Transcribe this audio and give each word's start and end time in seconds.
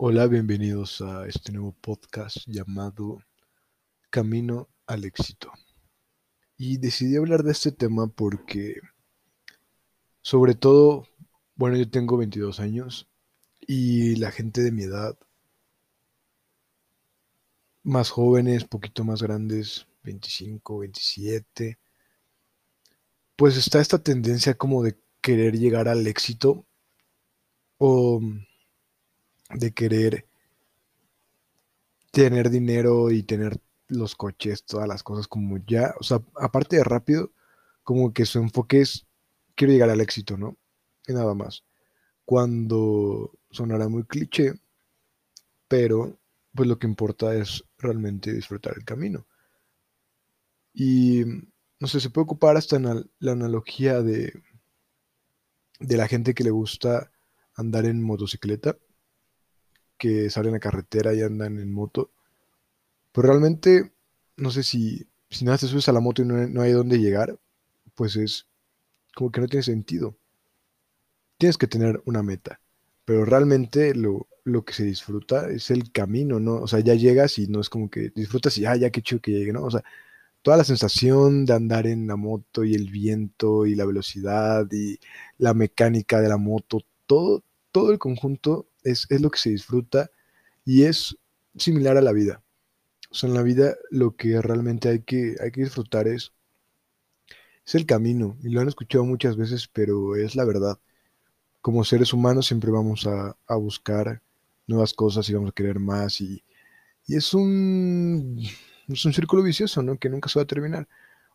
Hola, 0.00 0.28
bienvenidos 0.28 1.00
a 1.00 1.26
este 1.26 1.50
nuevo 1.50 1.72
podcast 1.72 2.36
llamado 2.46 3.18
Camino 4.10 4.68
al 4.86 5.04
éxito. 5.04 5.50
Y 6.56 6.78
decidí 6.78 7.16
hablar 7.16 7.42
de 7.42 7.50
este 7.50 7.72
tema 7.72 8.06
porque, 8.06 8.76
sobre 10.22 10.54
todo, 10.54 11.08
bueno, 11.56 11.76
yo 11.76 11.90
tengo 11.90 12.16
22 12.16 12.60
años 12.60 13.08
y 13.58 14.14
la 14.14 14.30
gente 14.30 14.62
de 14.62 14.70
mi 14.70 14.84
edad, 14.84 15.18
más 17.82 18.10
jóvenes, 18.10 18.66
poquito 18.66 19.02
más 19.02 19.20
grandes, 19.20 19.88
25, 20.04 20.78
27, 20.78 21.76
pues 23.34 23.56
está 23.56 23.80
esta 23.80 24.00
tendencia 24.00 24.54
como 24.54 24.84
de 24.84 24.96
querer 25.20 25.58
llegar 25.58 25.88
al 25.88 26.06
éxito 26.06 26.64
o 27.78 28.20
de 29.50 29.72
querer 29.72 30.26
tener 32.10 32.50
dinero 32.50 33.10
y 33.10 33.22
tener 33.22 33.60
los 33.88 34.14
coches, 34.14 34.64
todas 34.64 34.88
las 34.88 35.02
cosas 35.02 35.28
como 35.28 35.58
ya, 35.66 35.94
o 36.00 36.02
sea, 36.02 36.20
aparte 36.36 36.76
de 36.76 36.84
rápido, 36.84 37.32
como 37.82 38.12
que 38.12 38.26
su 38.26 38.38
enfoque 38.38 38.80
es, 38.80 39.06
quiero 39.54 39.72
llegar 39.72 39.90
al 39.90 40.00
éxito, 40.00 40.36
¿no? 40.36 40.56
Y 41.06 41.12
nada 41.12 41.34
más. 41.34 41.64
Cuando 42.24 43.32
sonará 43.50 43.88
muy 43.88 44.04
cliché, 44.04 44.54
pero 45.68 46.18
pues 46.54 46.68
lo 46.68 46.78
que 46.78 46.86
importa 46.86 47.34
es 47.34 47.64
realmente 47.78 48.32
disfrutar 48.32 48.74
el 48.76 48.84
camino. 48.84 49.26
Y 50.74 51.24
no 51.80 51.86
sé, 51.86 52.00
se 52.00 52.10
puede 52.10 52.24
ocupar 52.24 52.56
hasta 52.56 52.76
en 52.76 53.10
la 53.18 53.32
analogía 53.32 54.02
de, 54.02 54.42
de 55.80 55.96
la 55.96 56.08
gente 56.08 56.34
que 56.34 56.44
le 56.44 56.50
gusta 56.50 57.10
andar 57.54 57.86
en 57.86 58.02
motocicleta 58.02 58.76
que 59.98 60.30
salen 60.30 60.54
a 60.54 60.60
carretera 60.60 61.14
y 61.14 61.22
andan 61.22 61.58
en 61.58 61.72
moto. 61.72 62.10
Pero 63.12 63.28
realmente, 63.28 63.92
no 64.36 64.50
sé 64.50 64.62
si, 64.62 65.06
si 65.30 65.44
nada 65.44 65.58
te 65.58 65.66
subes 65.66 65.88
a 65.88 65.92
la 65.92 66.00
moto 66.00 66.22
y 66.22 66.26
no, 66.26 66.62
hay 66.62 66.72
dónde 66.72 66.98
llegar, 66.98 67.38
pues 67.94 68.16
es 68.16 68.46
como 69.14 69.30
que 69.30 69.40
no 69.40 69.48
tiene 69.48 69.62
sentido. 69.62 70.16
Tienes 71.38 71.58
que 71.58 71.66
tener 71.66 72.02
una 72.04 72.22
meta, 72.22 72.60
pero 73.04 73.24
realmente 73.24 73.94
lo, 73.94 74.26
lo 74.44 74.64
que 74.64 74.72
se 74.72 74.84
disfruta 74.84 75.50
es 75.50 75.70
el 75.70 75.92
camino, 75.92 76.40
¿no? 76.40 76.54
O 76.56 76.66
sea, 76.66 76.80
ya 76.80 76.94
llegas 76.94 77.38
y 77.38 77.46
no 77.48 77.60
es 77.60 77.68
como 77.68 77.90
que 77.90 78.10
disfrutas 78.14 78.56
y, 78.58 78.66
ah, 78.66 78.76
ya 78.76 78.90
qué 78.90 79.02
chido 79.02 79.20
que 79.20 79.32
llegue, 79.32 79.52
¿no? 79.52 79.64
O 79.64 79.70
sea, 79.70 79.84
toda 80.42 80.56
la 80.56 80.64
sensación 80.64 81.44
de 81.44 81.54
andar 81.54 81.86
en 81.86 82.06
la 82.06 82.16
moto 82.16 82.64
y 82.64 82.74
el 82.74 82.90
viento 82.90 83.66
y 83.66 83.74
la 83.74 83.84
velocidad 83.84 84.66
y 84.72 84.98
la 85.38 85.54
mecánica 85.54 86.20
de 86.20 86.28
la 86.28 86.36
moto, 86.36 86.80
todo, 87.06 87.44
todo 87.72 87.92
el 87.92 87.98
conjunto 87.98 88.66
es, 88.90 89.06
lo 89.10 89.30
que 89.30 89.38
se 89.38 89.50
disfruta 89.50 90.10
y 90.64 90.84
es 90.84 91.16
similar 91.56 91.96
a 91.96 92.02
la 92.02 92.12
vida. 92.12 92.42
O 93.10 93.14
sea, 93.14 93.28
en 93.28 93.34
la 93.34 93.42
vida 93.42 93.76
lo 93.90 94.16
que 94.16 94.40
realmente 94.42 94.88
hay 94.88 95.02
que, 95.02 95.36
hay 95.40 95.50
que 95.50 95.62
disfrutar 95.62 96.08
es, 96.08 96.32
es 97.66 97.74
el 97.74 97.86
camino. 97.86 98.36
Y 98.42 98.50
lo 98.50 98.60
han 98.60 98.68
escuchado 98.68 99.04
muchas 99.04 99.36
veces, 99.36 99.68
pero 99.68 100.16
es 100.16 100.36
la 100.36 100.44
verdad. 100.44 100.78
Como 101.60 101.84
seres 101.84 102.12
humanos 102.12 102.46
siempre 102.46 102.70
vamos 102.70 103.06
a, 103.06 103.36
buscar 103.56 104.22
nuevas 104.66 104.92
cosas 104.94 105.28
y 105.28 105.34
vamos 105.34 105.50
a 105.50 105.54
querer 105.54 105.78
más. 105.78 106.20
Y, 106.20 106.42
es, 107.08 107.32
un, 107.34 108.40
es 108.88 109.04
un 109.04 109.12
círculo 109.12 109.42
vicioso, 109.42 109.82
¿no? 109.82 109.98
Que 109.98 110.10
nunca 110.10 110.28
se 110.28 110.38
va 110.38 110.44
a 110.44 110.46
terminar. 110.46 110.88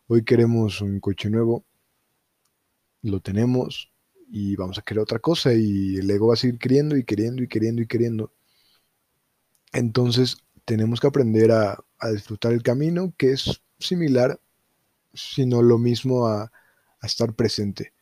Hoy 0.06 0.24
queremos 0.24 0.80
un 0.80 1.00
coche 1.00 1.30
nuevo, 1.30 1.64
lo 3.02 3.20
tenemos, 3.20 3.93
y 4.28 4.56
vamos 4.56 4.78
a 4.78 4.82
querer 4.82 5.02
otra 5.02 5.18
cosa 5.18 5.52
y 5.54 5.96
el 5.96 6.10
ego 6.10 6.28
va 6.28 6.34
a 6.34 6.36
seguir 6.36 6.58
queriendo 6.58 6.96
y 6.96 7.04
queriendo 7.04 7.42
y 7.42 7.48
queriendo 7.48 7.82
y 7.82 7.86
queriendo. 7.86 8.32
Entonces 9.72 10.38
tenemos 10.64 11.00
que 11.00 11.06
aprender 11.06 11.52
a, 11.52 11.84
disfrutar 12.12 12.52
el 12.52 12.62
camino, 12.62 13.14
que 13.16 13.32
es 13.32 13.62
similar, 13.78 14.38
sino 15.14 15.62
lo 15.62 15.78
mismo 15.78 16.26
a, 16.26 16.52
estar 17.02 17.34
presente. 17.34 17.92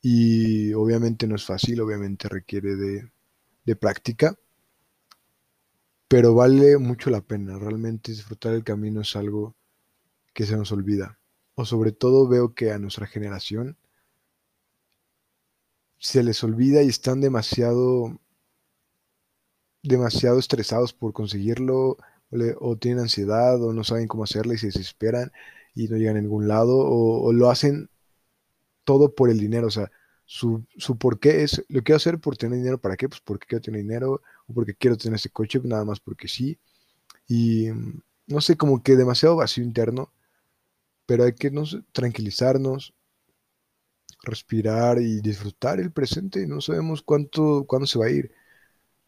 Y 0.00 0.72
obviamente 0.72 1.28
no 1.28 1.36
es 1.36 1.44
fácil, 1.44 1.80
obviamente 1.80 2.28
requiere 2.28 2.74
de, 2.74 3.76
práctica, 3.76 4.36
pero 6.08 6.34
vale 6.34 6.76
mucho 6.78 7.10
la 7.10 7.20
pena. 7.20 7.58
Realmente 7.58 8.10
disfrutar 8.10 8.54
el 8.54 8.64
camino 8.64 9.02
es 9.02 9.14
algo 9.14 9.54
que 10.34 10.44
se 10.44 10.56
nos 10.56 10.72
olvida. 10.72 11.18
O 11.54 11.64
sobre 11.64 11.92
todo 11.92 12.28
veo 12.28 12.54
que 12.54 12.72
a 12.72 12.78
nuestra 12.78 13.06
generación 13.06 13.76
se 16.02 16.22
les 16.24 16.42
olvida 16.42 16.82
y 16.82 16.88
están 16.88 17.20
demasiado, 17.20 18.18
demasiado 19.84 20.38
estresados 20.40 20.92
por 20.92 21.12
conseguirlo, 21.12 21.96
o, 22.60 22.76
tienen 22.76 23.04
ansiedad, 23.04 23.62
o 23.62 23.72
no 23.72 23.84
saben 23.84 24.08
cómo 24.08 24.24
hacerlo 24.24 24.52
y 24.52 24.58
se 24.58 24.66
desesperan 24.66 25.30
y 25.74 25.88
no 25.88 25.96
llegan 25.96 26.16
a 26.16 26.20
ningún 26.20 26.48
lado, 26.48 26.76
o, 26.76 27.32
lo 27.32 27.50
hacen 27.50 27.88
todo 28.84 29.14
por 29.14 29.30
el 29.30 29.38
dinero, 29.38 29.68
o 29.68 29.70
sea, 29.70 29.92
su, 30.24 30.64
su 30.76 30.98
por 30.98 31.20
qué 31.20 31.44
es, 31.44 31.64
lo 31.68 31.82
quiero 31.82 31.98
hacer 31.98 32.18
por 32.18 32.36
tener 32.36 32.58
dinero, 32.58 32.78
¿para 32.80 32.96
qué? 32.96 33.08
Pues 33.08 33.20
porque 33.20 33.46
quiero 33.46 33.62
tener 33.62 33.82
dinero, 33.82 34.22
o 34.48 34.54
porque 34.54 34.74
quiero 34.74 34.96
tener 34.96 35.16
ese 35.16 35.30
coche, 35.30 35.60
nada 35.62 35.84
más 35.84 36.00
porque 36.00 36.26
sí, 36.26 36.58
y 37.28 37.68
no 38.26 38.40
sé, 38.40 38.56
como 38.56 38.82
que 38.82 38.96
demasiado 38.96 39.36
vacío 39.36 39.62
interno, 39.64 40.12
pero 41.06 41.24
hay 41.24 41.34
que 41.34 41.50
no 41.52 41.64
tranquilizarnos, 41.92 42.94
respirar 44.22 45.00
y 45.00 45.20
disfrutar 45.20 45.80
el 45.80 45.92
presente. 45.92 46.46
No 46.46 46.60
sabemos 46.60 47.02
cuánto, 47.02 47.64
cuándo 47.66 47.86
se 47.86 47.98
va 47.98 48.06
a 48.06 48.10
ir. 48.10 48.32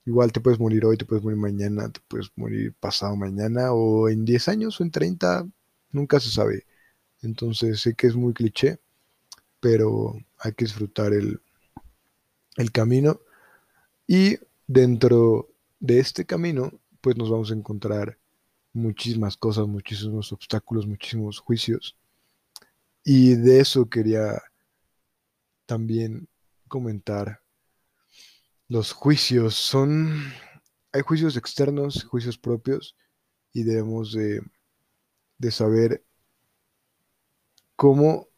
Igual 0.07 0.33
te 0.33 0.41
puedes 0.41 0.61
morir 0.61 0.85
hoy, 0.85 0.97
te 0.99 1.07
puedes 1.07 1.25
morir 1.25 1.39
mañana, 1.39 1.91
te 1.91 2.01
puedes 2.09 2.31
morir 2.37 2.75
pasado 2.75 3.17
mañana 3.17 3.73
o 3.73 4.09
en 4.09 4.25
10 4.25 4.49
años 4.49 4.81
o 4.81 4.85
en 4.85 4.91
30, 4.91 5.49
nunca 5.93 6.21
se 6.21 6.31
sabe. 6.31 6.67
Entonces 7.23 7.81
sé 7.81 7.95
que 7.95 8.07
es 8.09 8.15
muy 8.17 8.35
cliché, 8.35 8.81
pero 9.61 10.15
hay 10.39 10.53
que 10.53 10.67
disfrutar 10.67 11.13
el, 11.15 11.41
el 12.57 12.73
camino 12.73 13.21
y 14.07 14.39
dentro 14.67 15.49
de 15.81 16.01
este 16.01 16.27
camino 16.27 16.73
pues 17.01 17.17
nos 17.17 17.31
vamos 17.31 17.51
a 17.51 17.55
encontrar 17.55 18.19
muchísimas 18.75 19.37
cosas, 19.37 19.67
muchísimos 19.67 20.33
obstáculos, 20.33 20.87
muchísimos 20.87 21.39
juicios. 21.39 21.97
Y 23.05 23.35
de 23.35 23.61
eso 23.61 23.89
quería 23.89 24.43
también 25.67 26.29
comentar 26.69 27.43
los 28.69 28.93
juicios. 28.93 29.55
Son, 29.55 30.33
hay 30.93 31.03
juicios 31.03 31.37
externos, 31.37 32.05
juicios 32.05 32.39
propios, 32.39 32.97
y 33.53 33.63
debemos 33.63 34.13
de, 34.13 34.43
de 35.39 35.51
saber 35.51 36.05
cómo, 37.77 38.29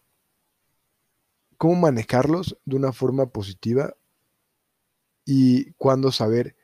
cómo 1.56 1.74
manejarlos 1.76 2.58
de 2.64 2.76
una 2.76 2.92
forma 2.92 3.26
positiva 3.26 3.96
y 5.24 5.72
cuándo 5.72 6.12
saber 6.12 6.56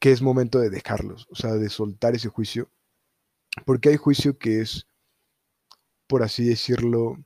que 0.00 0.10
es 0.10 0.20
momento 0.20 0.58
de 0.58 0.68
dejarlos, 0.68 1.26
o 1.30 1.34
sea, 1.34 1.52
de 1.52 1.70
soltar 1.70 2.14
ese 2.14 2.28
juicio, 2.28 2.70
porque 3.64 3.88
hay 3.88 3.96
juicio 3.96 4.38
que 4.38 4.60
es, 4.60 4.86
por 6.06 6.22
así 6.22 6.44
decirlo, 6.44 7.24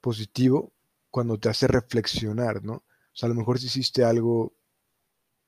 positivo 0.00 0.72
cuando 1.12 1.38
te 1.38 1.50
hace 1.50 1.68
reflexionar, 1.68 2.64
¿no? 2.64 2.74
O 2.74 2.84
sea, 3.12 3.26
a 3.26 3.30
lo 3.30 3.36
mejor 3.36 3.58
si 3.58 3.66
hiciste 3.66 4.02
algo 4.02 4.56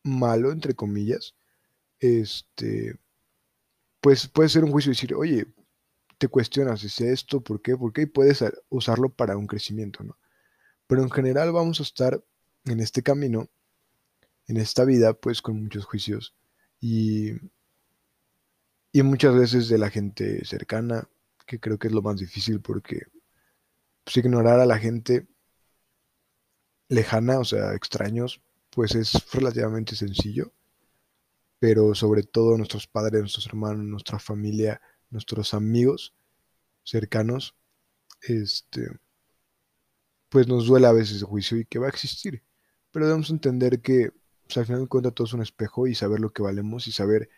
malo, 0.05 0.53
entre 0.53 0.75
comillas, 0.75 1.35
este, 1.99 3.01
pues 4.01 4.29
puede 4.29 4.51
ser 4.51 4.63
un 4.63 4.73
juicio 4.73 4.93
y 4.93 4.95
decir, 4.95 5.15
oye, 5.15 5.47
te 6.19 6.29
cuestionas, 6.29 6.85
¿es 6.85 7.01
esto? 7.01 7.41
¿Por 7.41 7.63
qué? 7.63 7.77
¿Por 7.79 7.95
qué? 7.95 8.03
Y 8.03 8.07
puedes 8.07 8.45
usarlo 8.69 9.09
para 9.09 9.39
un 9.39 9.47
crecimiento, 9.47 10.05
¿no? 10.05 10.19
Pero 10.87 11.03
en 11.03 11.11
general 11.11 11.51
vamos 11.53 11.81
a 11.81 11.85
estar 11.85 12.23
en 12.67 12.81
este 12.81 13.03
camino, 13.03 13.49
en 14.47 14.59
esta 14.59 14.85
vida, 14.85 15.15
pues 15.15 15.41
con 15.41 15.63
muchos 15.63 15.87
juicios 15.87 16.37
y, 16.79 17.31
y 18.93 19.03
muchas 19.03 19.35
veces 19.35 19.71
de 19.71 19.79
la 19.79 19.89
gente 19.89 20.45
cercana, 20.45 21.09
que 21.47 21.59
creo 21.59 21.79
que 21.79 21.89
es 21.89 21.95
lo 21.95 22.03
más 22.03 22.19
difícil 22.19 22.61
porque 22.61 23.07
pues, 24.05 24.19
ignorar 24.19 24.61
a 24.61 24.67
la 24.67 24.79
gente 24.79 25.27
lejana, 26.89 27.39
o 27.39 27.45
sea, 27.45 27.75
extraños, 27.75 28.41
pues 28.71 28.95
es 28.95 29.13
relativamente 29.33 29.97
sencillo, 29.97 30.53
pero 31.59 31.95
sobre 31.95 32.23
todo 32.23 32.57
nuestros 32.57 32.87
padres, 32.87 33.21
nuestros 33.21 33.47
hermanos, 33.47 33.85
nuestra 33.85 34.19
familia, 34.19 34.81
nuestros 35.11 35.55
amigos 35.55 36.15
cercanos, 36.83 37.55
este, 38.23 38.89
pues 40.29 40.49
nos 40.49 40.67
duele 40.67 40.87
a 40.87 40.93
veces 40.93 41.19
el 41.19 41.25
juicio 41.25 41.59
y 41.59 41.65
que 41.65 41.79
va 41.79 41.87
a 41.87 41.91
existir, 41.91 42.43
pero 42.91 43.07
debemos 43.07 43.31
entender 43.31 43.81
que 43.81 44.13
pues, 44.47 44.57
al 44.59 44.67
final 44.67 44.83
de 44.83 44.89
cuentas 44.89 45.15
todo 45.15 45.27
es 45.27 45.33
un 45.33 45.43
espejo 45.43 45.87
y 45.87 45.95
saber 45.95 46.21
lo 46.21 46.33
que 46.33 46.43
valemos 46.43 46.87
y 46.87 46.93
saber 46.93 47.29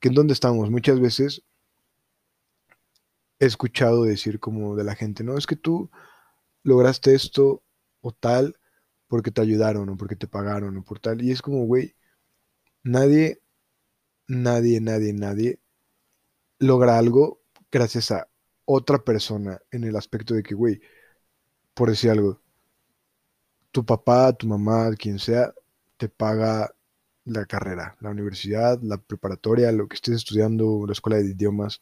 que 0.00 0.08
en 0.08 0.14
dónde 0.14 0.32
estamos. 0.32 0.70
Muchas 0.70 1.00
veces 1.00 1.42
he 3.38 3.46
escuchado 3.46 4.04
decir 4.04 4.40
como 4.40 4.76
de 4.76 4.84
la 4.84 4.94
gente, 4.94 5.24
no, 5.24 5.36
es 5.38 5.46
que 5.46 5.56
tú 5.56 5.90
lograste 6.62 7.14
esto 7.14 7.62
o 8.00 8.12
tal, 8.12 8.59
porque 9.10 9.32
te 9.32 9.42
ayudaron 9.42 9.90
o 9.90 9.98
porque 9.98 10.16
te 10.16 10.28
pagaron 10.28 10.78
o 10.78 10.84
por 10.84 11.00
tal. 11.00 11.22
Y 11.22 11.32
es 11.32 11.42
como, 11.42 11.66
güey, 11.66 11.96
Nadie, 12.84 13.42
nadie, 14.28 14.80
nadie, 14.80 15.12
nadie 15.14 15.60
logra 16.60 16.98
algo 16.98 17.40
gracias 17.72 18.10
a 18.12 18.28
otra 18.64 18.98
persona 19.04 19.60
en 19.72 19.84
el 19.84 19.96
aspecto 19.96 20.34
de 20.34 20.42
que, 20.42 20.54
güey, 20.54 20.80
por 21.74 21.90
decir 21.90 22.10
algo, 22.10 22.40
tu 23.72 23.84
papá, 23.84 24.32
tu 24.32 24.46
mamá, 24.46 24.90
quien 24.96 25.18
sea, 25.18 25.52
te 25.96 26.08
paga 26.08 26.74
la 27.24 27.46
carrera, 27.46 27.96
la 28.00 28.10
universidad, 28.10 28.80
la 28.82 28.98
preparatoria, 28.98 29.70
lo 29.72 29.88
que 29.88 29.96
estés 29.96 30.16
estudiando, 30.16 30.84
la 30.86 30.92
escuela 30.92 31.18
de 31.18 31.30
idiomas. 31.30 31.80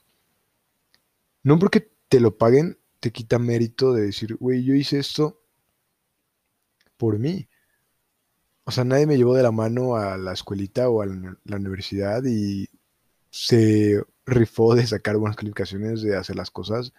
No 1.42 1.58
porque 1.58 1.90
te 2.08 2.20
lo 2.20 2.36
paguen, 2.38 2.78
te 3.00 3.10
quita 3.12 3.38
mérito 3.40 3.92
de 3.92 4.02
decir, 4.02 4.36
güey, 4.36 4.64
yo 4.64 4.74
hice 4.74 4.98
esto 5.00 5.37
por 6.98 7.18
mí. 7.18 7.48
O 8.64 8.70
sea, 8.70 8.84
nadie 8.84 9.06
me 9.06 9.16
llevó 9.16 9.34
de 9.34 9.42
la 9.42 9.52
mano 9.52 9.96
a 9.96 10.18
la 10.18 10.34
escuelita 10.34 10.90
o 10.90 11.00
a 11.00 11.06
la 11.06 11.56
universidad 11.56 12.22
y 12.24 12.68
se 13.30 14.02
rifó 14.26 14.74
de 14.74 14.86
sacar 14.86 15.16
buenas 15.16 15.36
calificaciones, 15.36 16.02
de 16.02 16.16
hacer 16.16 16.36
las 16.36 16.50
cosas, 16.50 16.92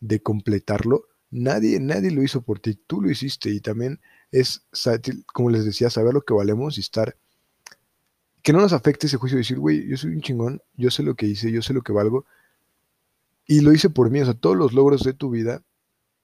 de 0.00 0.20
completarlo. 0.20 1.06
Nadie, 1.30 1.80
nadie 1.80 2.10
lo 2.10 2.22
hizo 2.22 2.42
por 2.42 2.60
ti, 2.60 2.74
tú 2.74 3.00
lo 3.00 3.10
hiciste 3.10 3.50
y 3.50 3.60
también 3.60 4.00
es, 4.30 4.66
como 5.32 5.48
les 5.48 5.64
decía, 5.64 5.88
saber 5.88 6.12
lo 6.12 6.22
que 6.22 6.34
valemos 6.34 6.76
y 6.76 6.82
estar, 6.82 7.16
que 8.42 8.52
no 8.52 8.60
nos 8.60 8.74
afecte 8.74 9.06
ese 9.06 9.16
juicio 9.16 9.36
de 9.36 9.40
decir, 9.40 9.58
güey, 9.58 9.88
yo 9.88 9.96
soy 9.96 10.10
un 10.10 10.20
chingón, 10.20 10.62
yo 10.76 10.90
sé 10.90 11.02
lo 11.02 11.14
que 11.14 11.26
hice, 11.26 11.50
yo 11.50 11.62
sé 11.62 11.72
lo 11.72 11.82
que 11.82 11.92
valgo 11.92 12.26
y 13.46 13.60
lo 13.60 13.72
hice 13.72 13.90
por 13.90 14.10
mí, 14.10 14.20
o 14.20 14.24
sea, 14.24 14.34
todos 14.34 14.56
los 14.56 14.72
logros 14.72 15.02
de 15.02 15.12
tu 15.14 15.30
vida, 15.30 15.62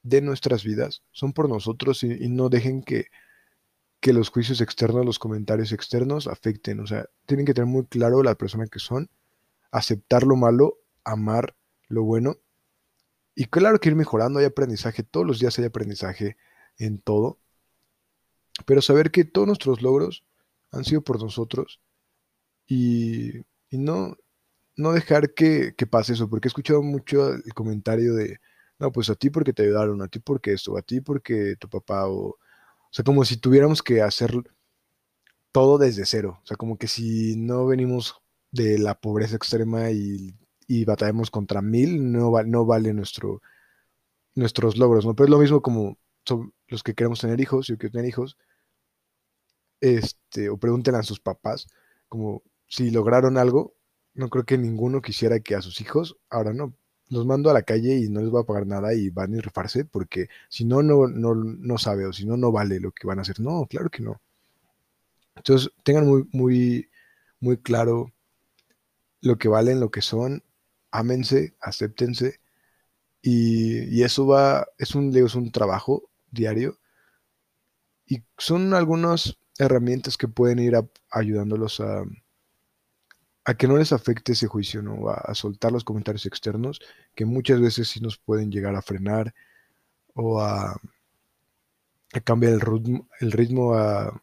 de 0.02 0.20
nuestras 0.22 0.64
vidas, 0.64 1.02
son 1.10 1.32
por 1.32 1.48
nosotros 1.48 2.02
y, 2.02 2.28
no 2.28 2.48
dejen 2.48 2.82
que, 2.82 3.06
que 4.00 4.12
los 4.12 4.30
juicios 4.30 4.60
externos, 4.60 5.04
los 5.04 5.18
comentarios 5.18 5.72
externos 5.72 6.26
afecten, 6.26 6.80
o 6.80 6.86
sea, 6.86 7.06
tienen 7.26 7.46
que 7.46 7.54
tener 7.54 7.66
muy 7.66 7.86
claro 7.86 8.22
la 8.22 8.34
persona 8.34 8.66
que 8.66 8.78
son, 8.78 9.10
aceptar 9.70 10.24
lo 10.24 10.36
malo, 10.36 10.78
amar 11.04 11.56
lo 11.88 12.04
bueno. 12.04 12.38
Y 13.34 13.46
claro 13.46 13.78
que 13.78 13.90
ir 13.90 13.96
mejorando, 13.96 14.38
hay 14.38 14.46
aprendizaje, 14.46 15.02
todos 15.02 15.26
los 15.26 15.38
días 15.38 15.58
hay 15.58 15.66
aprendizaje 15.66 16.36
en 16.78 17.00
todo, 17.00 17.38
pero 18.66 18.82
saber 18.82 19.10
que 19.10 19.24
todos 19.24 19.46
nuestros 19.46 19.82
logros 19.82 20.24
han 20.72 20.84
sido 20.84 21.02
por 21.02 21.20
nosotros 21.20 21.80
y, 22.66 23.32
no, 23.70 24.16
no 24.76 24.92
dejar 24.92 25.34
que, 25.34 25.74
pase 25.90 26.14
eso, 26.14 26.28
porque 26.28 26.48
he 26.48 26.50
escuchado 26.50 26.82
mucho 26.82 27.34
el 27.34 27.54
comentario 27.54 28.14
de, 28.14 28.38
no, 28.80 28.92
pues 28.92 29.10
a 29.10 29.14
ti 29.16 29.30
porque 29.30 29.52
te 29.52 29.62
ayudaron, 29.64 30.02
a 30.02 30.08
ti 30.08 30.20
porque 30.20 30.52
esto, 30.54 30.76
a 30.78 30.82
ti 30.82 31.00
porque 31.00 31.56
tu 31.58 31.68
papá, 31.68 32.08
o, 32.08 32.30
o 32.30 32.38
sea, 32.92 33.04
como 33.04 33.24
si 33.24 33.36
tuviéramos 33.38 33.82
que 33.82 34.02
hacer 34.02 34.32
todo 35.52 35.78
desde 35.78 36.06
cero, 36.06 36.40
o 36.42 36.46
sea, 36.46 36.56
como 36.56 36.78
que 36.78 36.88
si 36.88 37.36
no 37.36 37.66
venimos 37.66 38.22
de 38.52 38.78
la 38.78 39.00
pobreza 39.00 39.36
extrema 39.36 39.90
y, 39.90 40.34
y 40.66 40.84
batallamos 40.84 41.30
contra 41.30 41.62
mil, 41.62 42.12
no, 42.12 42.30
no 42.44 42.66
vale 42.66 42.92
nuestro, 42.94 43.42
nuestros 44.34 44.78
logros, 44.78 45.06
¿no? 45.06 45.14
Pero 45.14 45.26
es 45.26 45.30
lo 45.30 45.38
mismo 45.38 45.62
como 45.62 45.98
son 46.26 46.54
los 46.68 46.82
que 46.82 46.94
queremos 46.94 47.20
tener 47.20 47.40
hijos, 47.40 47.66
yo 47.66 47.78
quiero 47.78 47.92
tener 47.92 48.08
hijos, 48.08 48.36
este, 49.80 50.50
o 50.50 50.58
pregúntenle 50.58 51.00
a 51.00 51.02
sus 51.02 51.20
papás, 51.20 51.66
como 52.08 52.42
si 52.68 52.90
lograron 52.90 53.38
algo, 53.38 53.74
no 54.14 54.28
creo 54.28 54.44
que 54.44 54.58
ninguno 54.58 55.00
quisiera 55.02 55.40
que 55.40 55.54
a 55.54 55.62
sus 55.62 55.80
hijos, 55.80 56.16
ahora 56.28 56.52
no, 56.52 56.74
los 57.10 57.26
mando 57.26 57.50
a 57.50 57.54
la 57.54 57.62
calle 57.62 57.96
y 57.98 58.08
no 58.08 58.20
les 58.20 58.30
voy 58.30 58.42
a 58.42 58.46
pagar 58.46 58.66
nada 58.66 58.94
y 58.94 59.10
van 59.10 59.34
a 59.36 59.40
rifarse, 59.40 59.84
porque 59.84 60.28
si 60.48 60.64
no, 60.64 60.82
no, 60.82 61.08
no, 61.08 61.34
no 61.34 61.78
sabe, 61.78 62.06
o 62.06 62.12
si 62.12 62.24
no, 62.26 62.36
no 62.36 62.52
vale 62.52 62.80
lo 62.80 62.92
que 62.92 63.06
van 63.06 63.18
a 63.18 63.22
hacer. 63.22 63.40
No, 63.40 63.66
claro 63.66 63.90
que 63.90 64.02
no. 64.02 64.20
Entonces, 65.36 65.70
tengan 65.82 66.06
muy, 66.06 66.28
muy, 66.32 66.90
muy 67.40 67.56
claro 67.58 68.12
lo 69.22 69.38
que 69.38 69.48
valen, 69.48 69.80
lo 69.80 69.90
que 69.90 70.02
son, 70.02 70.42
ámense, 70.90 71.54
acéptense, 71.60 72.40
y, 73.22 73.84
y 73.96 74.02
eso 74.04 74.26
va, 74.26 74.66
es 74.78 74.94
un, 74.94 75.16
es 75.16 75.34
un 75.34 75.52
trabajo 75.52 76.10
diario, 76.30 76.78
y 78.06 78.22
son 78.38 78.74
algunas 78.74 79.38
herramientas 79.58 80.16
que 80.16 80.28
pueden 80.28 80.58
ir 80.58 80.74
ayudándolos 81.10 81.80
a, 81.80 82.04
a 83.50 83.54
que 83.54 83.66
no 83.66 83.76
les 83.76 83.92
afecte 83.92 84.32
ese 84.32 84.46
juicio, 84.46 84.80
¿no? 84.80 85.08
A, 85.08 85.34
soltar 85.34 85.72
los 85.72 85.82
comentarios 85.82 86.24
externos, 86.24 86.80
que 87.16 87.24
muchas 87.24 87.60
veces 87.60 87.88
sí 87.88 87.98
nos 88.00 88.16
pueden 88.16 88.52
llegar 88.52 88.76
a 88.76 88.82
frenar 88.82 89.34
o 90.14 90.40
a, 90.40 90.80
cambiar 92.24 92.52
el 92.52 92.60
ritmo, 92.60 93.08
el 93.18 93.32
ritmo 93.32 93.74
a, 93.74 94.20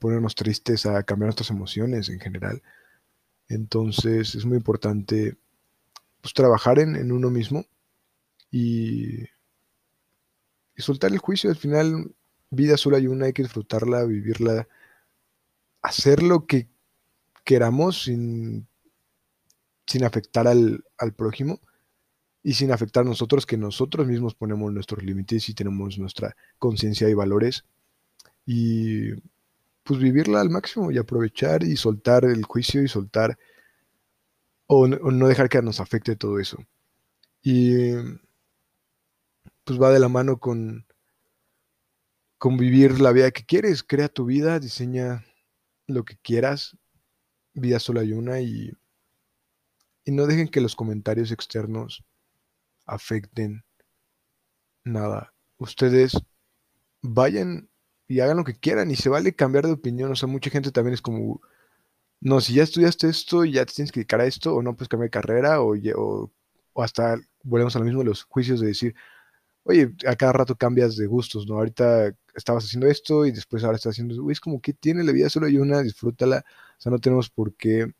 ponernos 0.00 0.34
tristes, 0.34 0.86
a 0.86 1.04
cambiar 1.04 1.28
nuestras 1.28 1.50
emociones 1.50 2.08
en 2.08 2.18
general. 2.18 2.62
Entonces 3.48 4.34
es 4.34 4.44
muy 4.44 4.56
importante 4.56 5.36
pues, 6.20 6.34
trabajar 6.34 6.80
en, 6.80 7.12
uno 7.12 7.30
mismo 7.30 7.64
y, 8.50 9.22
y 9.22 10.78
soltar 10.78 11.12
el 11.12 11.18
juicio. 11.18 11.48
Al 11.48 11.56
final, 11.56 12.12
vida 12.50 12.76
solo 12.76 12.96
hay 12.96 13.06
una, 13.06 13.26
hay 13.26 13.32
que 13.32 13.44
disfrutarla, 13.44 14.04
vivirla, 14.04 14.66
hacer 15.80 16.24
lo 16.24 16.46
que 16.46 16.68
queramos 17.46 18.02
sin, 18.02 18.66
sin 19.86 20.04
afectar 20.04 20.48
al, 20.48 20.82
prójimo 21.16 21.60
y 22.42 22.54
sin 22.54 22.72
afectar 22.72 23.04
a 23.04 23.08
nosotros, 23.08 23.46
que 23.46 23.56
nosotros 23.56 24.06
mismos 24.06 24.34
ponemos 24.34 24.72
nuestros 24.72 25.02
límites 25.04 25.48
y 25.48 25.54
tenemos 25.54 25.96
nuestra 25.96 26.36
conciencia 26.58 27.08
y 27.08 27.14
valores. 27.14 27.64
Y 28.44 29.12
pues 29.84 30.00
vivirla 30.00 30.40
al 30.40 30.50
máximo 30.50 30.90
y 30.90 30.98
aprovechar 30.98 31.62
y 31.62 31.76
soltar 31.76 32.24
el 32.24 32.44
juicio 32.44 32.82
y 32.82 32.88
soltar 32.88 33.38
o, 34.66 34.88
no 34.88 35.28
dejar 35.28 35.48
que 35.48 35.62
nos 35.62 35.78
afecte 35.78 36.16
todo 36.16 36.40
eso. 36.40 36.58
Y 37.42 37.92
pues 39.62 39.80
va 39.80 39.92
de 39.92 40.00
la 40.00 40.08
mano 40.08 40.40
con, 40.40 40.84
con 42.38 42.56
vivir 42.56 43.00
la 43.00 43.12
vida 43.12 43.30
que 43.30 43.44
quieres. 43.44 43.84
Crea 43.84 44.08
tu 44.08 44.24
vida, 44.24 44.58
diseña 44.58 45.24
lo 45.86 46.04
que 46.04 46.16
quieras, 46.16 46.76
vida 47.56 47.80
solo 47.80 48.00
hay 48.00 48.12
una 48.12 48.40
y, 48.40 48.72
y 50.04 50.12
no 50.12 50.26
dejen 50.26 50.48
que 50.48 50.60
los 50.60 50.76
comentarios 50.76 51.32
externos 51.32 52.04
afecten 52.86 53.64
nada. 54.84 55.34
Ustedes 55.58 56.16
vayan 57.02 57.70
y 58.08 58.20
hagan 58.20 58.38
lo 58.38 58.44
que 58.44 58.58
quieran 58.58 58.90
y 58.90 58.96
se 58.96 59.08
vale 59.08 59.34
cambiar 59.34 59.66
de 59.66 59.72
opinión. 59.72 60.12
O 60.12 60.16
sea, 60.16 60.28
mucha 60.28 60.50
gente 60.50 60.72
también 60.72 60.94
es 60.94 61.02
como, 61.02 61.40
no, 62.20 62.40
si 62.40 62.54
ya 62.54 62.64
estudiaste 62.64 63.08
esto, 63.08 63.44
ya 63.44 63.66
te 63.66 63.74
tienes 63.74 63.92
que 63.92 64.00
dedicar 64.00 64.20
a 64.20 64.26
esto, 64.26 64.54
o 64.54 64.62
no 64.62 64.76
puedes 64.76 64.88
cambiar 64.88 65.08
de 65.08 65.12
carrera, 65.12 65.62
o, 65.62 65.74
o, 65.96 66.32
o 66.74 66.82
hasta 66.82 67.18
volvemos 67.44 67.76
a 67.76 67.80
lo 67.80 67.86
mismo 67.86 68.04
los 68.04 68.24
juicios 68.24 68.60
de 68.60 68.68
decir, 68.68 68.94
oye, 69.64 69.92
a 70.06 70.16
cada 70.16 70.32
rato 70.32 70.56
cambias 70.56 70.96
de 70.96 71.06
gustos, 71.06 71.46
¿no? 71.48 71.56
Ahorita 71.56 72.14
estabas 72.34 72.64
haciendo 72.64 72.88
esto 72.88 73.26
y 73.26 73.32
después 73.32 73.64
ahora 73.64 73.76
estás 73.76 73.92
haciendo, 73.92 74.20
güey, 74.22 74.32
es 74.34 74.40
como 74.40 74.60
que 74.60 74.72
tiene 74.74 75.04
la 75.04 75.12
vida 75.12 75.30
solo 75.30 75.46
hay 75.46 75.58
una, 75.58 75.82
disfrútala, 75.82 76.44
o 76.78 76.80
sea, 76.80 76.90
no 76.92 76.98
tenemos 76.98 77.30
por 77.30 77.54
qué 77.56 77.92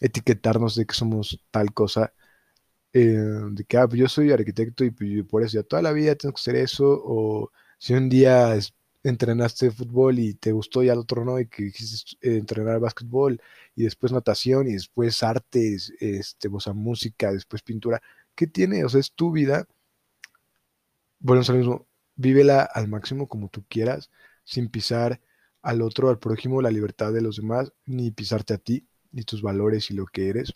etiquetarnos 0.00 0.76
de 0.76 0.86
que 0.86 0.94
somos 0.94 1.40
tal 1.50 1.72
cosa, 1.74 2.12
eh, 2.92 3.00
de 3.52 3.64
que, 3.64 3.76
ah, 3.78 3.88
pues 3.88 4.00
yo 4.00 4.08
soy 4.08 4.32
arquitecto 4.32 4.84
y 4.84 4.90
pues, 4.90 5.10
por 5.28 5.42
eso 5.42 5.58
ya 5.58 5.62
toda 5.64 5.82
la 5.82 5.92
vida 5.92 6.14
tengo 6.16 6.34
que 6.34 6.40
hacer 6.40 6.56
eso, 6.56 6.86
o 7.04 7.50
si 7.78 7.94
un 7.94 8.08
día 8.08 8.56
entrenaste 9.02 9.70
fútbol 9.70 10.18
y 10.18 10.34
te 10.34 10.52
gustó 10.52 10.82
y 10.82 10.88
al 10.90 10.98
otro 10.98 11.24
no, 11.24 11.38
y 11.40 11.46
que 11.46 11.72
quisiste 11.72 12.16
eh, 12.22 12.36
entrenar 12.38 12.80
básquetbol, 12.80 13.40
y 13.74 13.84
después 13.84 14.12
natación, 14.12 14.68
y 14.68 14.72
después 14.74 15.22
artes, 15.22 15.92
este, 16.00 16.48
o 16.52 16.60
sea, 16.60 16.72
música, 16.74 17.32
después 17.32 17.62
pintura, 17.62 18.00
¿qué 18.34 18.46
tiene? 18.46 18.84
O 18.84 18.88
sea, 18.88 19.00
es 19.00 19.12
tu 19.12 19.32
vida 19.32 19.66
bueno, 21.18 21.42
es 21.42 21.48
lo 21.48 21.54
mismo, 21.56 21.88
vívela 22.16 22.62
al 22.62 22.88
máximo 22.88 23.28
como 23.28 23.48
tú 23.48 23.64
quieras, 23.68 24.10
sin 24.44 24.68
pisar 24.68 25.20
al 25.62 25.82
otro, 25.82 26.08
al 26.08 26.18
prójimo, 26.18 26.62
la 26.62 26.70
libertad 26.70 27.12
de 27.12 27.20
los 27.20 27.36
demás, 27.36 27.72
ni 27.86 28.10
pisarte 28.10 28.54
a 28.54 28.58
ti, 28.58 28.86
ni 29.12 29.22
tus 29.22 29.42
valores 29.42 29.90
y 29.90 29.94
lo 29.94 30.06
que 30.06 30.28
eres. 30.28 30.54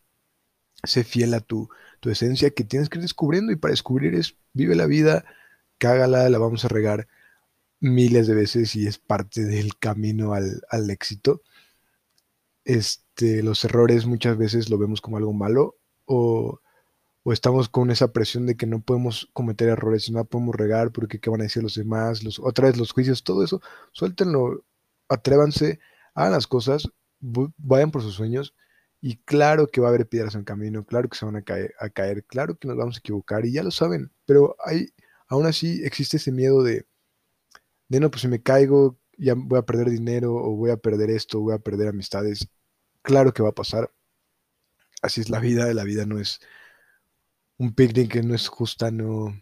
Sé 0.84 1.04
fiel 1.04 1.34
a 1.34 1.40
tu, 1.40 1.68
tu 2.00 2.10
esencia 2.10 2.50
que 2.50 2.64
tienes 2.64 2.88
que 2.88 2.98
ir 2.98 3.02
descubriendo 3.02 3.52
y 3.52 3.56
para 3.56 3.72
descubrir 3.72 4.14
es 4.14 4.36
vive 4.52 4.74
la 4.74 4.86
vida, 4.86 5.24
cágala, 5.78 6.28
la 6.28 6.38
vamos 6.38 6.64
a 6.64 6.68
regar 6.68 7.08
miles 7.80 8.26
de 8.26 8.34
veces 8.34 8.76
y 8.76 8.86
es 8.86 8.98
parte 8.98 9.44
del 9.44 9.76
camino 9.78 10.34
al, 10.34 10.62
al 10.70 10.90
éxito. 10.90 11.42
Este, 12.64 13.42
los 13.42 13.64
errores 13.64 14.06
muchas 14.06 14.36
veces 14.38 14.70
lo 14.70 14.78
vemos 14.78 15.00
como 15.00 15.18
algo 15.18 15.32
malo 15.32 15.76
o 16.06 16.60
o 17.24 17.32
estamos 17.32 17.68
con 17.68 17.90
esa 17.90 18.12
presión 18.12 18.46
de 18.46 18.56
que 18.56 18.66
no 18.66 18.82
podemos 18.82 19.30
cometer 19.32 19.68
errores, 19.70 20.10
no 20.10 20.24
podemos 20.26 20.54
regar 20.54 20.92
porque 20.92 21.18
qué 21.20 21.30
van 21.30 21.40
a 21.40 21.44
decir 21.44 21.62
los 21.62 21.74
demás, 21.74 22.22
los, 22.22 22.38
otra 22.38 22.68
vez 22.68 22.76
los 22.76 22.92
juicios, 22.92 23.24
todo 23.24 23.42
eso, 23.42 23.62
suéltenlo, 23.92 24.64
atrévanse, 25.08 25.80
hagan 26.14 26.32
las 26.32 26.46
cosas, 26.46 26.88
vayan 27.20 27.90
por 27.90 28.02
sus 28.02 28.14
sueños 28.14 28.54
y 29.00 29.16
claro 29.18 29.68
que 29.68 29.80
va 29.80 29.88
a 29.88 29.90
haber 29.90 30.08
piedras 30.08 30.34
en 30.34 30.40
el 30.40 30.44
camino, 30.46 30.84
claro 30.84 31.08
que 31.08 31.18
se 31.18 31.26
van 31.26 31.36
a 31.36 31.42
caer, 31.42 31.74
a 31.78 31.90
caer, 31.90 32.24
claro 32.24 32.58
que 32.58 32.68
nos 32.68 32.76
vamos 32.76 32.96
a 32.96 32.98
equivocar 33.00 33.44
y 33.44 33.52
ya 33.52 33.62
lo 33.62 33.70
saben, 33.70 34.10
pero 34.24 34.56
hay, 34.64 34.88
aún 35.28 35.46
así 35.46 35.82
existe 35.84 36.16
ese 36.16 36.32
miedo 36.32 36.62
de, 36.62 36.86
de 37.88 38.00
no, 38.00 38.10
pues 38.10 38.22
si 38.22 38.28
me 38.28 38.42
caigo, 38.42 38.98
ya 39.18 39.34
voy 39.36 39.58
a 39.58 39.62
perder 39.66 39.90
dinero 39.90 40.34
o 40.34 40.56
voy 40.56 40.70
a 40.70 40.76
perder 40.76 41.10
esto, 41.10 41.40
voy 41.40 41.54
a 41.54 41.58
perder 41.58 41.88
amistades. 41.88 42.48
claro 43.02 43.32
que 43.34 43.42
va 43.42 43.50
a 43.50 43.54
pasar. 43.54 43.92
Así 45.02 45.20
es 45.20 45.28
la 45.30 45.38
vida, 45.40 45.72
la 45.74 45.84
vida 45.84 46.06
no 46.06 46.18
es 46.18 46.40
un 47.58 47.74
picnic, 47.74 48.16
no 48.24 48.34
es 48.34 48.48
justa, 48.48 48.90
no, 48.90 49.34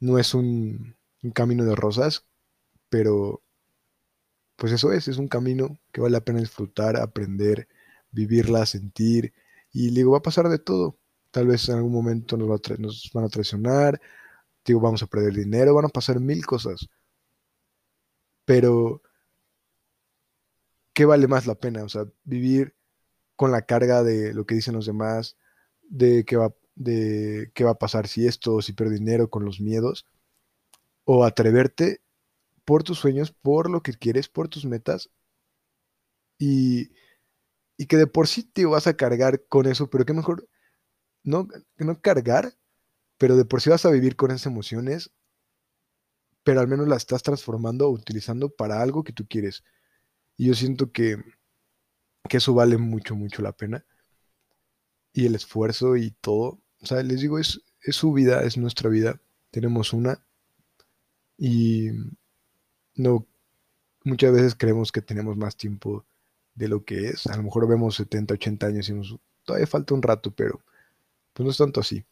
no 0.00 0.18
es 0.18 0.34
un, 0.34 0.96
un 1.22 1.30
camino 1.32 1.64
de 1.64 1.74
rosas, 1.74 2.26
pero 2.88 3.42
pues 4.60 4.74
eso 4.74 4.92
es, 4.92 5.08
es 5.08 5.16
un 5.16 5.28
camino 5.28 5.78
que 5.90 6.02
vale 6.02 6.12
la 6.12 6.20
pena 6.20 6.40
disfrutar, 6.40 6.98
aprender, 6.98 7.66
vivirla, 8.10 8.66
sentir, 8.66 9.32
y 9.72 9.90
digo, 9.90 10.12
va 10.12 10.18
a 10.18 10.22
pasar 10.22 10.50
de 10.50 10.58
todo. 10.58 10.98
Tal 11.30 11.46
vez 11.46 11.68
en 11.70 11.76
algún 11.76 11.92
momento 11.92 12.36
nos, 12.36 12.48
nos 12.78 13.10
van 13.14 13.24
a 13.24 13.28
traicionar, 13.30 14.00
digo, 14.64 14.80
vamos 14.80 15.02
a 15.02 15.06
perder 15.06 15.34
dinero, 15.34 15.74
van 15.74 15.86
a 15.86 15.88
pasar 15.88 16.20
mil 16.20 16.44
cosas. 16.44 16.90
Pero, 18.44 19.02
¿qué 20.92 21.06
vale 21.06 21.26
más 21.26 21.46
la 21.46 21.54
pena? 21.54 21.82
O 21.84 21.88
sea, 21.88 22.04
vivir 22.24 22.74
con 23.36 23.52
la 23.52 23.62
carga 23.62 24.02
de 24.02 24.34
lo 24.34 24.44
que 24.44 24.56
dicen 24.56 24.74
los 24.74 24.84
demás, 24.84 25.38
de 25.88 26.26
qué 26.26 26.36
va, 26.36 26.54
de 26.74 27.50
qué 27.54 27.64
va 27.64 27.70
a 27.72 27.78
pasar 27.78 28.08
si 28.08 28.26
esto, 28.26 28.60
si 28.60 28.74
pierdo 28.74 28.92
dinero, 28.92 29.30
con 29.30 29.46
los 29.46 29.58
miedos, 29.58 30.04
o 31.04 31.24
atreverte 31.24 32.02
por 32.70 32.84
tus 32.84 33.00
sueños, 33.00 33.32
por 33.32 33.68
lo 33.68 33.82
que 33.82 33.94
quieres, 33.94 34.28
por 34.28 34.46
tus 34.46 34.64
metas, 34.64 35.10
y, 36.38 36.92
y 37.76 37.86
que 37.86 37.96
de 37.96 38.06
por 38.06 38.28
sí 38.28 38.44
te 38.44 38.64
vas 38.64 38.86
a 38.86 38.96
cargar 38.96 39.44
con 39.48 39.66
eso, 39.66 39.90
pero 39.90 40.04
qué 40.04 40.12
mejor 40.12 40.48
no, 41.24 41.48
no 41.78 42.00
cargar, 42.00 42.54
pero 43.18 43.36
de 43.36 43.44
por 43.44 43.60
sí 43.60 43.70
vas 43.70 43.86
a 43.86 43.90
vivir 43.90 44.14
con 44.14 44.30
esas 44.30 44.46
emociones, 44.46 45.12
pero 46.44 46.60
al 46.60 46.68
menos 46.68 46.86
las 46.86 46.98
estás 46.98 47.24
transformando 47.24 47.88
o 47.88 47.90
utilizando 47.90 48.50
para 48.50 48.80
algo 48.80 49.02
que 49.02 49.12
tú 49.12 49.26
quieres. 49.26 49.64
Y 50.36 50.46
yo 50.46 50.54
siento 50.54 50.92
que, 50.92 51.16
que 52.28 52.36
eso 52.36 52.54
vale 52.54 52.78
mucho, 52.78 53.16
mucho 53.16 53.42
la 53.42 53.50
pena. 53.52 53.84
Y 55.12 55.26
el 55.26 55.34
esfuerzo 55.34 55.96
y 55.96 56.12
todo. 56.20 56.60
O 56.80 56.86
sea, 56.86 57.02
les 57.02 57.20
digo, 57.20 57.40
es, 57.40 57.62
es 57.82 57.96
su 57.96 58.12
vida, 58.12 58.44
es 58.44 58.56
nuestra 58.56 58.88
vida. 58.88 59.20
Tenemos 59.50 59.92
una. 59.92 60.24
Y 61.36 61.90
no, 62.94 63.26
muchas 64.04 64.32
veces 64.32 64.54
creemos 64.54 64.92
que 64.92 65.02
tenemos 65.02 65.36
más 65.36 65.56
tiempo 65.56 66.04
de 66.54 66.68
lo 66.68 66.84
que 66.84 67.08
es. 67.08 67.26
A 67.26 67.36
lo 67.36 67.42
mejor 67.42 67.68
vemos 67.68 67.96
70, 67.96 68.34
80 68.34 68.66
años 68.66 68.88
y 68.88 68.94
decimos, 68.94 69.20
todavía 69.44 69.66
falta 69.66 69.94
un 69.94 70.02
rato, 70.02 70.30
pero 70.30 70.60
pues 71.32 71.44
no 71.44 71.50
es 71.50 71.56
tanto 71.56 71.80
así. 71.80 72.04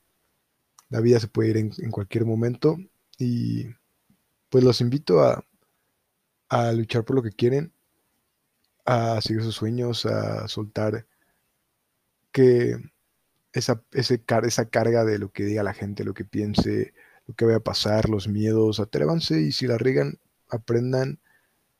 La 0.90 1.00
vida 1.00 1.20
se 1.20 1.28
puede 1.28 1.50
ir 1.50 1.56
en, 1.58 1.90
cualquier 1.90 2.24
momento 2.24 2.78
y 3.18 3.66
pues 4.48 4.64
los 4.64 4.80
invito 4.80 5.20
a, 5.20 5.44
a 6.48 6.72
luchar 6.72 7.04
por 7.04 7.16
lo 7.16 7.22
que 7.22 7.32
quieren, 7.32 7.72
a 8.86 9.20
seguir 9.20 9.42
sus 9.42 9.56
sueños, 9.56 10.06
a 10.06 10.48
soltar 10.48 11.06
que 12.32 12.76
esa, 13.52 13.82
ese, 13.92 14.22
esa 14.44 14.68
carga 14.70 15.04
de 15.04 15.18
lo 15.18 15.30
que 15.32 15.44
diga 15.44 15.62
la 15.62 15.74
gente, 15.74 16.04
lo 16.04 16.14
que 16.14 16.24
piense, 16.24 16.94
lo 17.26 17.34
que 17.34 17.44
vaya 17.44 17.58
a 17.58 17.60
pasar, 17.60 18.08
los 18.08 18.28
miedos, 18.28 18.80
atrévanse 18.80 19.40
y 19.40 19.52
si 19.52 19.66
la 19.66 19.76
riegan, 19.76 20.18
aprendan, 20.48 21.20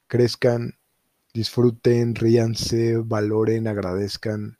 crezcan, 0.06 0.78
disfruten, 1.34 2.14
ríanse, 2.14 2.96
valoren, 2.98 3.68
agradezcan, 3.68 4.58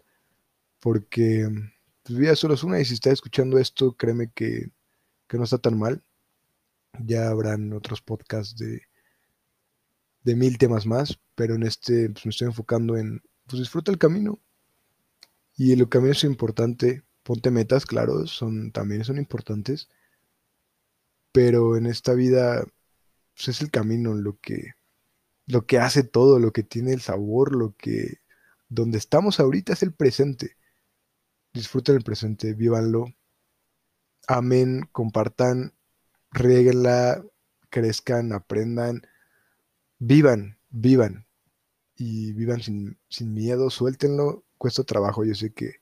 porque 0.80 1.48
pues 2.02 2.18
vida 2.18 2.36
solo 2.36 2.54
es 2.54 2.62
una 2.62 2.80
y 2.80 2.84
si 2.84 2.94
está 2.94 3.10
escuchando 3.10 3.58
esto, 3.58 3.92
créeme 3.96 4.30
que, 4.32 4.70
no 5.32 5.44
está 5.44 5.58
tan 5.58 5.78
mal. 5.78 6.02
Ya 7.04 7.28
habrán 7.28 7.72
otros 7.72 8.00
podcasts 8.00 8.56
de, 8.56 8.82
de 10.22 10.36
mil 10.36 10.58
temas 10.58 10.86
más, 10.86 11.18
pero 11.34 11.54
en 11.54 11.62
este 11.64 12.10
pues 12.10 12.26
me 12.26 12.30
estoy 12.30 12.48
enfocando 12.48 12.96
en, 12.96 13.22
pues 13.46 13.60
disfruta 13.60 13.90
el 13.90 13.98
camino. 13.98 14.40
Y 15.56 15.72
el 15.72 15.88
camino 15.88 16.12
es 16.12 16.24
importante, 16.24 17.02
ponte 17.24 17.50
metas, 17.50 17.84
claro, 17.84 18.26
son, 18.26 18.70
también 18.72 19.04
son 19.04 19.18
importantes, 19.18 19.88
pero 21.32 21.76
en 21.76 21.86
esta 21.86 22.14
vida 22.14 22.64
pues 23.38 23.48
es 23.48 23.62
el 23.62 23.70
camino 23.70 24.14
lo 24.14 24.38
que, 24.40 24.72
lo 25.46 25.64
que 25.64 25.78
hace 25.78 26.02
todo, 26.02 26.40
lo 26.40 26.52
que 26.52 26.64
tiene 26.64 26.92
el 26.92 27.00
sabor, 27.00 27.54
lo 27.54 27.76
que, 27.76 28.18
donde 28.68 28.98
estamos 28.98 29.38
ahorita 29.38 29.74
es 29.74 29.84
el 29.84 29.94
presente. 29.94 30.56
Disfruten 31.52 31.94
el 31.94 32.02
presente, 32.02 32.52
vívanlo, 32.54 33.06
amen, 34.26 34.88
compartan, 34.90 35.72
rieguenla, 36.32 37.24
crezcan, 37.70 38.32
aprendan, 38.32 39.02
vivan, 40.00 40.58
vivan 40.70 41.26
y 41.94 42.32
vivan 42.32 42.60
sin, 42.60 42.98
miedo, 43.34 43.70
suéltenlo, 43.70 44.44
cuesta 44.58 44.82
trabajo, 44.82 45.24
yo 45.24 45.36
sé 45.36 45.52
que, 45.52 45.76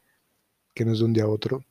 que 0.75 0.85
no 0.85 0.93
es 0.93 0.99
de 0.99 1.07
un 1.07 1.15
día 1.15 1.25
a 1.25 1.29
otro, 1.29 1.65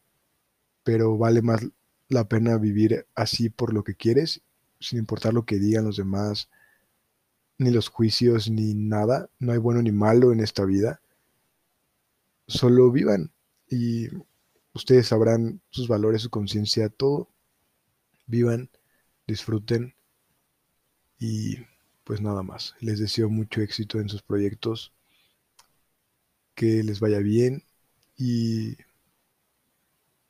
pero 0.83 1.15
vale 1.15 1.43
más 1.43 1.61
la 2.09 2.27
pena 2.27 2.57
vivir 2.57 3.07
así 3.13 3.49
por 3.49 3.71
lo 3.71 3.83
que 3.83 3.95
quieres, 3.95 4.44
sin 4.79 4.99
importar 4.99 5.33
lo 5.33 5.45
que 5.45 5.57
digan 5.57 5.85
los 5.85 5.97
demás, 5.97 6.49
ni 7.57 7.71
los 7.71 7.89
juicios, 7.89 8.49
ni 8.49 8.73
nada, 8.73 9.29
no 9.39 9.53
hay 9.53 9.57
bueno 9.57 9.81
ni 9.81 9.91
malo 9.91 10.31
en 10.31 10.39
esta 10.39 10.65
vida, 10.65 11.01
solo 12.47 12.91
vivan, 12.91 13.31
y 13.69 14.07
ustedes 14.73 15.07
sabrán 15.07 15.61
sus 15.69 15.87
valores, 15.87 16.21
su 16.21 16.29
conciencia, 16.29 16.89
todo. 16.89 17.29
Vivan, 18.27 18.69
disfruten 19.27 19.95
y 21.19 21.57
pues 22.03 22.21
nada 22.21 22.43
más. 22.43 22.75
Les 22.79 22.99
deseo 22.99 23.29
mucho 23.29 23.61
éxito 23.61 23.99
en 23.99 24.09
sus 24.09 24.21
proyectos, 24.21 24.93
que 26.55 26.83
les 26.83 26.99
vaya 26.99 27.19
bien 27.19 27.63
y 28.17 28.75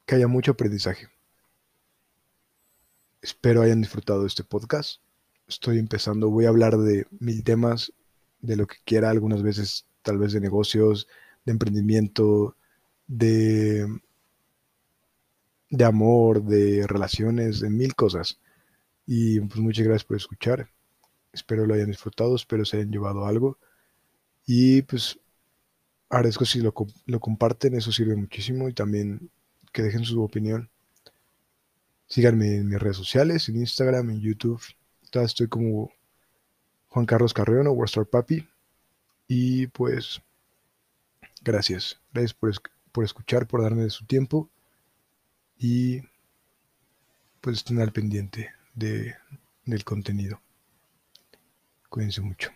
que 0.05 0.15
haya 0.15 0.27
mucho 0.27 0.51
aprendizaje. 0.51 1.07
Espero 3.25 3.63
hayan 3.63 3.82
disfrutado 3.82 4.27
este 4.27 4.44
podcast. 4.44 5.01
Estoy 5.48 5.79
empezando, 5.79 6.29
voy 6.29 6.46
a 6.46 6.50
hablar 6.50 6.77
de 6.77 7.08
mil 7.20 7.44
temas, 7.44 7.91
de 8.39 8.55
lo 8.55 8.67
que 8.67 8.75
quiera, 8.86 9.10
algunas 9.10 9.41
veces 9.41 9.88
tal 10.03 10.20
vez 10.20 10.32
de 10.32 10.39
negocios, 10.39 11.08
de 11.44 11.53
emprendimiento, 11.53 12.55
de, 13.08 13.88
de 15.72 15.84
amor, 15.84 16.44
de 16.44 16.86
relaciones, 16.86 17.62
de 17.62 17.72
mil 17.72 17.96
cosas. 17.96 18.39
Y 19.08 19.39
pues 19.39 19.60
muchas 19.60 19.86
gracias 19.86 20.03
por 20.03 20.17
escuchar. 20.17 20.70
Espero 21.34 21.65
lo 21.65 21.74
hayan 21.74 21.89
disfrutado, 21.89 22.36
espero 22.36 22.63
se 22.63 22.77
hayan 22.77 22.91
llevado 22.91 23.25
algo. 23.25 23.58
Y 24.46 24.84
pues 24.84 25.20
agradezco 26.10 26.46
si 26.46 26.60
lo, 26.60 26.75
lo 27.08 27.20
comparten, 27.20 27.74
eso 27.74 27.91
sirve 27.91 28.15
muchísimo. 28.15 28.70
Y 28.70 28.74
también 28.74 29.32
que 29.72 29.82
dejen 29.82 30.05
su 30.05 30.22
opinión. 30.24 30.70
Síganme 32.07 32.55
en 32.55 32.67
mis 32.67 32.79
redes 32.79 32.97
sociales, 32.97 33.50
en 33.50 33.57
Instagram, 33.57 34.12
en 34.12 34.21
YouTube. 34.21 34.62
Estoy 35.12 35.47
como 35.47 35.91
Juan 36.89 37.05
Carlos 37.05 37.33
Carreón 37.33 37.67
o 37.67 37.71
Warstar 37.71 38.05
Papi. 38.05 38.47
Y 39.27 39.67
pues, 39.67 40.21
gracias. 41.41 42.00
Gracias 42.13 42.33
por, 42.33 42.53
por 42.91 43.03
escuchar, 43.03 43.47
por 43.47 43.62
darme 43.62 43.89
su 43.89 44.05
tiempo 44.05 44.50
y 45.57 46.01
pues 47.41 47.57
estén 47.57 47.79
al 47.79 47.91
pendiente 47.91 48.51
de, 48.74 49.15
del 49.65 49.83
contenido. 49.83 50.41
Cuídense 51.89 52.21
mucho. 52.21 52.51